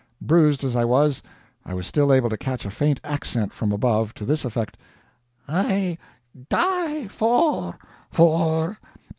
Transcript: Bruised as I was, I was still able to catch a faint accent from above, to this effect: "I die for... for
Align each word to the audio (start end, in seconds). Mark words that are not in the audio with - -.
Bruised 0.19 0.63
as 0.63 0.75
I 0.75 0.83
was, 0.83 1.21
I 1.63 1.75
was 1.75 1.85
still 1.85 2.11
able 2.11 2.31
to 2.31 2.35
catch 2.35 2.65
a 2.65 2.71
faint 2.71 2.99
accent 3.03 3.53
from 3.53 3.71
above, 3.71 4.15
to 4.15 4.25
this 4.25 4.43
effect: 4.45 4.75
"I 5.51 5.99
die 6.49 7.07
for... 7.07 7.77
for 8.09 8.79